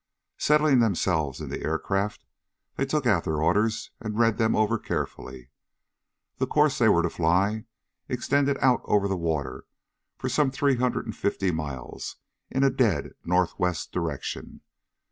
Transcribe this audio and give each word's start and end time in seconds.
Settling 0.39 0.79
themselves 0.79 1.39
in 1.41 1.51
the 1.51 1.61
aircraft, 1.61 2.25
they 2.75 2.87
took 2.87 3.05
out 3.05 3.23
their 3.23 3.39
orders 3.39 3.91
and 3.99 4.17
read 4.17 4.39
them 4.39 4.55
over 4.55 4.79
carefully. 4.79 5.51
The 6.37 6.47
course 6.47 6.79
they 6.79 6.89
were 6.89 7.03
to 7.03 7.09
fly 7.11 7.65
extended 8.09 8.57
out 8.61 8.81
over 8.85 9.07
the 9.07 9.15
water 9.15 9.65
for 10.17 10.27
some 10.27 10.49
three 10.49 10.77
hundred 10.77 11.05
and 11.05 11.15
fifty 11.15 11.51
miles 11.51 12.15
in 12.49 12.63
a 12.63 12.71
dead 12.71 13.11
northwest 13.23 13.91
direction. 13.91 14.61